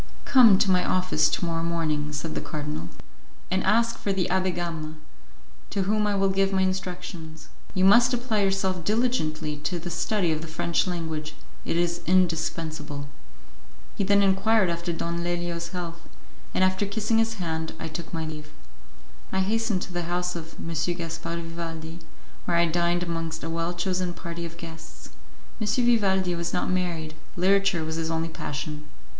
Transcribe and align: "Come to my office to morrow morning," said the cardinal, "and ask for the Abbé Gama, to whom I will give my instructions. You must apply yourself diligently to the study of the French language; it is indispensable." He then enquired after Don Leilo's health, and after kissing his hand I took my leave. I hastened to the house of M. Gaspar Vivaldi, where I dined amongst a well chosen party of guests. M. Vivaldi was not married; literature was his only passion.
"Come 0.25 0.57
to 0.57 0.71
my 0.71 0.83
office 0.83 1.29
to 1.29 1.45
morrow 1.45 1.61
morning," 1.61 2.11
said 2.11 2.33
the 2.33 2.41
cardinal, 2.41 2.89
"and 3.51 3.63
ask 3.63 3.99
for 3.99 4.11
the 4.11 4.27
Abbé 4.31 4.55
Gama, 4.55 4.95
to 5.69 5.83
whom 5.83 6.07
I 6.07 6.15
will 6.15 6.29
give 6.31 6.51
my 6.51 6.63
instructions. 6.63 7.49
You 7.75 7.85
must 7.85 8.11
apply 8.11 8.41
yourself 8.41 8.83
diligently 8.83 9.57
to 9.57 9.77
the 9.77 9.91
study 9.91 10.31
of 10.31 10.41
the 10.41 10.47
French 10.47 10.87
language; 10.87 11.35
it 11.65 11.77
is 11.77 12.01
indispensable." 12.07 13.09
He 13.95 14.03
then 14.03 14.23
enquired 14.23 14.71
after 14.71 14.91
Don 14.91 15.23
Leilo's 15.23 15.67
health, 15.67 16.09
and 16.55 16.63
after 16.63 16.87
kissing 16.87 17.19
his 17.19 17.35
hand 17.35 17.73
I 17.79 17.87
took 17.87 18.11
my 18.11 18.25
leave. 18.25 18.49
I 19.31 19.41
hastened 19.41 19.83
to 19.83 19.93
the 19.93 20.09
house 20.09 20.35
of 20.35 20.55
M. 20.57 20.73
Gaspar 20.95 21.35
Vivaldi, 21.35 21.99
where 22.45 22.57
I 22.57 22.65
dined 22.65 23.03
amongst 23.03 23.43
a 23.43 23.51
well 23.51 23.75
chosen 23.75 24.15
party 24.15 24.47
of 24.47 24.57
guests. 24.57 25.09
M. 25.61 25.67
Vivaldi 25.67 26.33
was 26.33 26.53
not 26.53 26.71
married; 26.71 27.13
literature 27.35 27.83
was 27.85 27.97
his 27.97 28.09
only 28.09 28.29
passion. 28.29 28.87